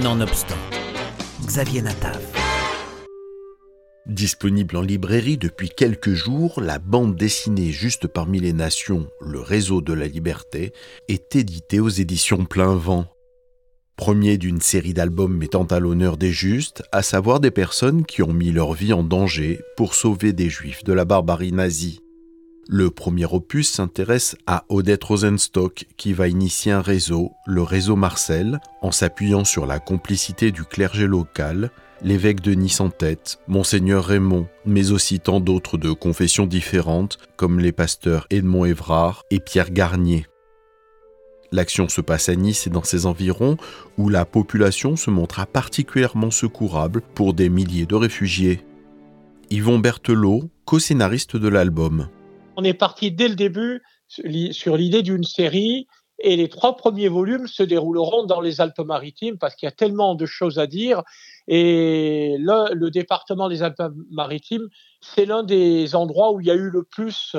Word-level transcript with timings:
Nonobstant, 0.00 0.56
Xavier 1.44 1.82
Natav. 1.82 2.18
Disponible 4.06 4.78
en 4.78 4.80
librairie 4.80 5.36
depuis 5.36 5.68
quelques 5.68 6.14
jours, 6.14 6.62
la 6.62 6.78
bande 6.78 7.14
dessinée 7.14 7.72
Juste 7.72 8.06
parmi 8.06 8.40
les 8.40 8.54
nations, 8.54 9.06
le 9.20 9.40
réseau 9.40 9.82
de 9.82 9.92
la 9.92 10.06
liberté, 10.06 10.72
est 11.08 11.36
éditée 11.36 11.78
aux 11.78 11.90
éditions 11.90 12.46
Plein 12.46 12.74
Vent. 12.74 13.04
Premier 13.96 14.38
d'une 14.38 14.62
série 14.62 14.94
d'albums 14.94 15.36
mettant 15.36 15.64
à 15.64 15.78
l'honneur 15.78 16.16
des 16.16 16.32
justes, 16.32 16.82
à 16.90 17.02
savoir 17.02 17.38
des 17.38 17.50
personnes 17.50 18.06
qui 18.06 18.22
ont 18.22 18.32
mis 18.32 18.50
leur 18.50 18.72
vie 18.72 18.94
en 18.94 19.04
danger 19.04 19.60
pour 19.76 19.94
sauver 19.94 20.32
des 20.32 20.48
juifs 20.48 20.84
de 20.84 20.94
la 20.94 21.04
barbarie 21.04 21.52
nazie. 21.52 22.01
Le 22.68 22.90
premier 22.90 23.26
opus 23.26 23.68
s'intéresse 23.68 24.36
à 24.46 24.64
Odette 24.68 25.02
Rosenstock 25.02 25.86
qui 25.96 26.12
va 26.12 26.28
initier 26.28 26.70
un 26.70 26.80
réseau, 26.80 27.32
le 27.44 27.62
réseau 27.62 27.96
Marcel, 27.96 28.60
en 28.82 28.92
s'appuyant 28.92 29.44
sur 29.44 29.66
la 29.66 29.80
complicité 29.80 30.52
du 30.52 30.62
clergé 30.62 31.08
local, 31.08 31.72
l'évêque 32.02 32.40
de 32.40 32.54
Nice 32.54 32.80
en 32.80 32.88
tête, 32.88 33.40
monseigneur 33.48 34.04
Raymond, 34.04 34.46
mais 34.64 34.92
aussi 34.92 35.18
tant 35.18 35.40
d'autres 35.40 35.76
de 35.76 35.90
confessions 35.90 36.46
différentes 36.46 37.18
comme 37.36 37.58
les 37.58 37.72
pasteurs 37.72 38.26
Edmond 38.30 38.64
Évrard 38.64 39.24
et 39.32 39.40
Pierre 39.40 39.72
Garnier. 39.72 40.26
L'action 41.50 41.88
se 41.88 42.00
passe 42.00 42.28
à 42.28 42.36
Nice 42.36 42.68
et 42.68 42.70
dans 42.70 42.84
ses 42.84 43.06
environs, 43.06 43.56
où 43.98 44.08
la 44.08 44.24
population 44.24 44.94
se 44.94 45.10
montra 45.10 45.46
particulièrement 45.46 46.30
secourable 46.30 47.02
pour 47.14 47.34
des 47.34 47.48
milliers 47.48 47.86
de 47.86 47.96
réfugiés. 47.96 48.64
Yvon 49.50 49.80
Berthelot, 49.80 50.44
co-scénariste 50.64 51.36
de 51.36 51.48
l'album. 51.48 52.08
On 52.56 52.64
est 52.64 52.74
parti 52.74 53.10
dès 53.10 53.28
le 53.28 53.34
début 53.34 53.82
sur 54.08 54.76
l'idée 54.76 55.02
d'une 55.02 55.24
série 55.24 55.86
et 56.18 56.36
les 56.36 56.48
trois 56.48 56.76
premiers 56.76 57.08
volumes 57.08 57.46
se 57.46 57.62
dérouleront 57.62 58.24
dans 58.24 58.40
les 58.40 58.60
Alpes-Maritimes 58.60 59.38
parce 59.38 59.56
qu'il 59.56 59.66
y 59.66 59.68
a 59.68 59.74
tellement 59.74 60.14
de 60.14 60.26
choses 60.26 60.58
à 60.58 60.66
dire. 60.66 61.02
Et 61.48 62.36
le, 62.38 62.90
département 62.90 63.48
des 63.48 63.62
Alpes-Maritimes, 63.62 64.68
c'est 65.00 65.24
l'un 65.24 65.42
des 65.42 65.96
endroits 65.96 66.32
où 66.32 66.40
il 66.40 66.46
y 66.46 66.50
a 66.50 66.54
eu 66.54 66.70
le 66.70 66.84
plus 66.84 67.36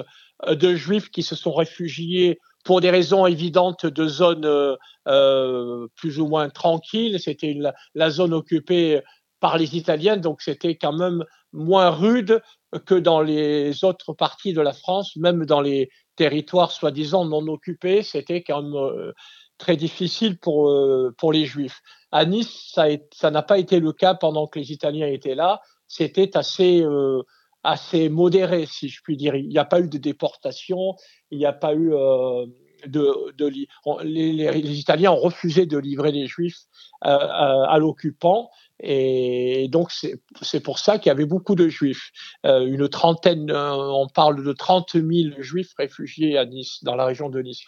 de 0.48 0.76
juifs 0.76 1.10
qui 1.10 1.24
se 1.24 1.36
sont 1.36 1.54
réfugiés 1.54 2.40
pour 2.66 2.82
des 2.82 2.90
raisons 2.90 3.26
évidentes 3.26 3.86
de 3.86 4.08
zones 4.08 4.46
euh, 4.46 4.76
euh, 5.08 5.88
plus 5.96 6.20
ou 6.20 6.28
moins 6.28 6.50
tranquilles. 6.50 7.20
C'était 7.20 7.58
la 7.94 8.10
zone 8.10 8.34
occupée 8.34 9.02
par 9.40 9.58
les 9.58 9.76
Italiens, 9.76 10.18
donc 10.18 10.42
c'était 10.42 10.76
quand 10.76 10.94
même 10.94 11.24
moins 11.52 11.90
rude 11.90 12.42
que 12.86 12.96
dans 12.96 13.22
les 13.22 13.84
autres 13.84 14.14
parties 14.14 14.54
de 14.54 14.62
la 14.62 14.74
France, 14.74 15.16
même 15.16 15.46
dans 15.46 15.62
les 15.62 15.90
territoires 16.16 16.72
soi-disant 16.72 17.26
non 17.26 17.48
occupés, 17.48 18.04
c'était 18.04 18.44
quand 18.44 18.62
même 18.62 18.76
euh, 18.76 19.12
très 19.58 19.76
difficile 19.76 20.38
pour, 20.38 20.72
pour 21.18 21.32
les 21.32 21.46
Juifs. 21.46 21.80
À 22.12 22.26
Nice, 22.26 22.74
ça 22.74 23.32
n'a 23.32 23.42
pas 23.42 23.58
été 23.58 23.80
le 23.80 23.94
cas 23.94 24.14
pendant 24.14 24.48
que 24.48 24.60
les 24.60 24.72
Italiens 24.72 25.08
étaient 25.08 25.36
là. 25.36 25.62
C'était 25.88 26.36
assez 26.38 26.84
assez 27.64 28.10
modéré, 28.10 28.66
si 28.66 28.90
je 28.90 29.02
puis 29.02 29.18
dire. 29.18 29.36
Il 29.36 29.48
n'y 29.48 29.58
a 29.58 29.66
pas 29.66 29.80
eu 29.80 29.88
de 29.88 29.98
déportation, 29.98 30.96
il 31.32 31.38
n'y 31.38 31.46
a 31.46 31.54
pas 31.54 31.74
eu 31.74 31.94
euh, 31.94 32.46
de, 32.88 33.48
les, 34.04 34.80
Italiens 34.80 35.12
ont 35.12 35.20
refusé 35.20 35.66
de 35.66 35.78
livrer 35.78 36.12
les 36.12 36.28
Juifs 36.28 36.60
euh, 37.06 37.10
à, 37.10 37.74
à 37.74 37.78
l'occupant, 37.80 38.50
et 38.86 39.68
donc 39.70 39.92
c'est 40.42 40.60
pour 40.60 40.78
ça 40.78 40.98
qu'il 40.98 41.10
y 41.10 41.12
avait 41.12 41.26
beaucoup 41.26 41.56
de 41.56 41.70
Juifs. 41.70 42.12
Euh, 42.46 42.66
une 42.66 42.90
trentaine, 42.90 43.50
euh, 43.50 43.74
on 43.76 44.08
parle 44.08 44.44
de 44.44 44.52
30 44.52 44.94
000 44.94 45.06
Juifs 45.40 45.74
réfugiés 45.78 46.38
à 46.38 46.46
Nice, 46.46 46.84
dans 46.84 46.96
la 46.96 47.06
région 47.06 47.30
de 47.30 47.42
Nice. 47.42 47.62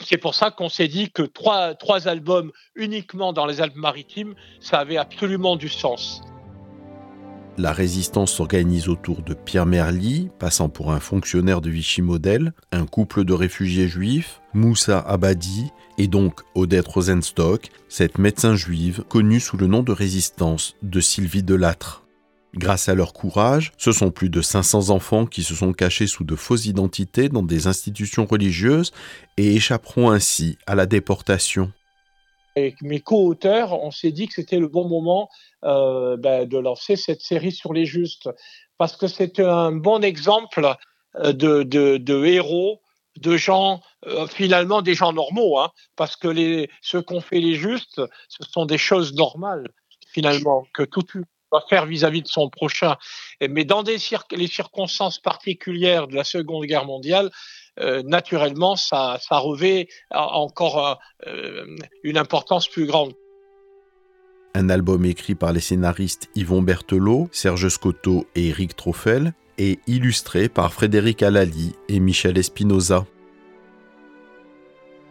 C'est 0.00 0.18
pour 0.18 0.34
ça 0.34 0.50
qu'on 0.50 0.68
s'est 0.68 0.88
dit 0.88 1.10
que 1.10 1.22
trois 1.22 2.08
albums 2.08 2.50
uniquement 2.74 3.32
dans 3.32 3.46
les 3.46 3.60
Alpes-Maritimes, 3.60 4.34
ça 4.60 4.78
avait 4.78 4.96
absolument 4.96 5.56
du 5.56 5.68
sens. 5.68 6.22
La 7.58 7.72
résistance 7.72 8.34
s'organise 8.34 8.88
autour 8.88 9.20
de 9.22 9.34
Pierre 9.34 9.66
Merly, 9.66 10.28
passant 10.38 10.68
pour 10.68 10.92
un 10.92 11.00
fonctionnaire 11.00 11.60
de 11.60 11.68
Vichy 11.68 12.02
modèle, 12.02 12.52
un 12.70 12.86
couple 12.86 13.24
de 13.24 13.32
réfugiés 13.32 13.88
juifs, 13.88 14.40
Moussa 14.54 15.00
Abadi, 15.00 15.72
et 15.98 16.06
donc 16.06 16.42
Odette 16.54 16.86
Rosenstock, 16.86 17.70
cette 17.88 18.18
médecin 18.18 18.54
juive 18.54 19.02
connue 19.08 19.40
sous 19.40 19.56
le 19.56 19.66
nom 19.66 19.82
de 19.82 19.90
résistance 19.90 20.76
de 20.84 21.00
Sylvie 21.00 21.42
Delattre. 21.42 22.04
Grâce 22.54 22.88
à 22.88 22.94
leur 22.94 23.12
courage, 23.12 23.72
ce 23.76 23.90
sont 23.90 24.12
plus 24.12 24.30
de 24.30 24.40
500 24.40 24.90
enfants 24.90 25.26
qui 25.26 25.42
se 25.42 25.56
sont 25.56 25.72
cachés 25.72 26.06
sous 26.06 26.22
de 26.22 26.36
fausses 26.36 26.66
identités 26.66 27.28
dans 27.28 27.42
des 27.42 27.66
institutions 27.66 28.24
religieuses 28.24 28.92
et 29.36 29.56
échapperont 29.56 30.10
ainsi 30.10 30.58
à 30.68 30.76
la 30.76 30.86
déportation 30.86 31.72
mes 32.82 33.00
co-auteurs, 33.00 33.72
on 33.72 33.90
s'est 33.90 34.12
dit 34.12 34.28
que 34.28 34.34
c'était 34.34 34.58
le 34.58 34.68
bon 34.68 34.88
moment 34.88 35.28
euh, 35.64 36.16
ben, 36.16 36.46
de 36.46 36.58
lancer 36.58 36.96
cette 36.96 37.20
série 37.20 37.52
sur 37.52 37.72
les 37.72 37.86
justes, 37.86 38.28
parce 38.76 38.96
que 38.96 39.06
c'est 39.06 39.40
un 39.40 39.72
bon 39.72 40.02
exemple 40.02 40.74
euh, 41.16 41.32
de, 41.32 41.62
de, 41.62 42.24
héros, 42.24 42.80
de 43.16 43.36
gens, 43.36 43.80
euh, 44.06 44.26
finalement 44.26 44.82
des 44.82 44.94
gens 44.94 45.12
normaux, 45.12 45.58
hein, 45.58 45.70
parce 45.96 46.16
que 46.16 46.66
ce 46.82 46.98
qu'ont 46.98 47.20
fait 47.20 47.40
les 47.40 47.54
justes, 47.54 48.00
ce 48.28 48.48
sont 48.50 48.66
des 48.66 48.78
choses 48.78 49.14
normales, 49.14 49.68
finalement, 50.12 50.64
que 50.74 50.82
tout 50.82 51.04
doit 51.50 51.64
faire 51.68 51.86
vis-à-vis 51.86 52.22
de 52.22 52.28
son 52.28 52.50
prochain. 52.50 52.96
Mais 53.40 53.64
dans 53.64 53.82
les 53.82 54.46
circonstances 54.46 55.18
particulières 55.18 56.06
de 56.06 56.14
la 56.14 56.24
Seconde 56.24 56.66
Guerre 56.66 56.84
mondiale, 56.84 57.30
euh, 57.80 58.02
naturellement, 58.02 58.76
ça, 58.76 59.18
revêt 59.30 59.88
encore 60.10 60.98
euh, 61.26 61.64
une 62.02 62.18
importance 62.18 62.68
plus 62.68 62.86
grande. 62.86 63.12
Un 64.54 64.70
album 64.70 65.04
écrit 65.04 65.34
par 65.34 65.52
les 65.52 65.60
scénaristes 65.60 66.28
Yvon 66.34 66.62
Berthelot, 66.62 67.28
Serge 67.32 67.68
Scotto 67.68 68.26
et 68.34 68.48
Eric 68.48 68.74
Troffel, 68.74 69.34
et 69.58 69.78
illustré 69.86 70.48
par 70.48 70.72
Frédéric 70.72 71.22
Alali 71.22 71.74
et 71.88 72.00
Michel 72.00 72.38
Espinoza. 72.38 73.06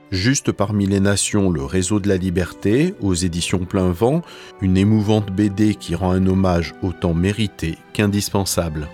Juste 0.10 0.54
parmi 0.54 0.86
les 0.86 1.02
nations, 1.02 1.50
le 1.50 1.66
réseau 1.66 2.00
de 2.00 2.08
la 2.08 2.16
liberté, 2.16 2.96
aux 3.02 3.14
éditions 3.14 3.66
Plein 3.66 3.92
Vent, 3.92 4.22
une 4.62 4.78
émouvante 4.78 5.32
BD 5.32 5.76
qui 5.76 5.96
rend 5.96 6.12
un 6.12 6.26
hommage 6.28 6.74
autant 6.82 7.14
mérité 7.14 7.78
qu'indispensable. 7.92 8.88